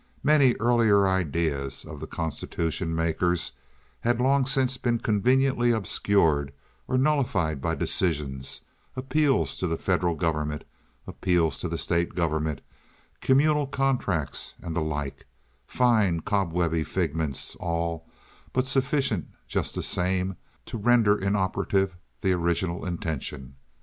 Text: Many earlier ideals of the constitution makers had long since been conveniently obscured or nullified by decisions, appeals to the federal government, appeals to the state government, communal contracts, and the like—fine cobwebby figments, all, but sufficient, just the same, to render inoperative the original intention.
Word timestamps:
Many 0.23 0.55
earlier 0.59 1.07
ideals 1.07 1.85
of 1.85 1.99
the 1.99 2.07
constitution 2.07 2.95
makers 2.95 3.51
had 3.99 4.19
long 4.19 4.47
since 4.47 4.75
been 4.75 4.97
conveniently 4.97 5.69
obscured 5.69 6.51
or 6.87 6.97
nullified 6.97 7.61
by 7.61 7.75
decisions, 7.75 8.61
appeals 8.95 9.55
to 9.57 9.67
the 9.67 9.77
federal 9.77 10.15
government, 10.15 10.63
appeals 11.05 11.59
to 11.59 11.69
the 11.69 11.77
state 11.77 12.15
government, 12.15 12.61
communal 13.19 13.67
contracts, 13.67 14.55
and 14.59 14.75
the 14.75 14.81
like—fine 14.81 16.21
cobwebby 16.21 16.83
figments, 16.83 17.55
all, 17.57 18.09
but 18.53 18.65
sufficient, 18.65 19.27
just 19.47 19.75
the 19.75 19.83
same, 19.83 20.35
to 20.65 20.79
render 20.79 21.15
inoperative 21.15 21.95
the 22.21 22.33
original 22.33 22.87
intention. 22.87 23.53